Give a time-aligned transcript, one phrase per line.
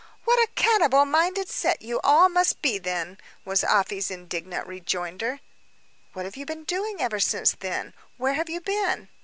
[0.23, 5.41] "What a cannibal minded set you all must be, then!" was Afy's indignant rejoinder.
[6.13, 7.93] "What have you been doing ever since, then?
[8.17, 9.09] Where have you been?"